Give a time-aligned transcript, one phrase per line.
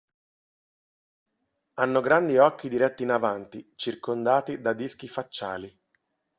[1.75, 5.79] Hanno grandi occhi diretti in avanti circondati da dischi facciali.